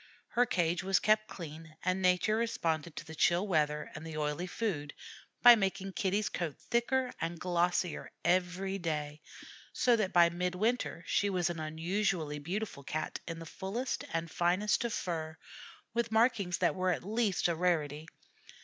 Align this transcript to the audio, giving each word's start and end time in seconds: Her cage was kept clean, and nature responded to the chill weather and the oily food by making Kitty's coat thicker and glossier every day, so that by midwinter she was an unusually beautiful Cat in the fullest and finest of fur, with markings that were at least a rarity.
Her 0.29 0.47
cage 0.47 0.81
was 0.83 0.97
kept 0.97 1.27
clean, 1.27 1.75
and 1.85 2.01
nature 2.01 2.35
responded 2.35 2.95
to 2.95 3.05
the 3.05 3.13
chill 3.13 3.45
weather 3.47 3.91
and 3.93 4.03
the 4.03 4.17
oily 4.17 4.47
food 4.47 4.95
by 5.43 5.53
making 5.55 5.93
Kitty's 5.93 6.27
coat 6.27 6.59
thicker 6.59 7.11
and 7.21 7.39
glossier 7.39 8.11
every 8.25 8.79
day, 8.79 9.21
so 9.71 9.95
that 9.95 10.11
by 10.11 10.29
midwinter 10.31 11.03
she 11.05 11.29
was 11.29 11.51
an 11.51 11.59
unusually 11.59 12.39
beautiful 12.39 12.83
Cat 12.83 13.19
in 13.27 13.37
the 13.37 13.45
fullest 13.45 14.03
and 14.11 14.31
finest 14.31 14.83
of 14.85 14.91
fur, 14.91 15.37
with 15.93 16.11
markings 16.11 16.57
that 16.57 16.73
were 16.73 16.89
at 16.89 17.03
least 17.03 17.47
a 17.47 17.53
rarity. 17.53 18.07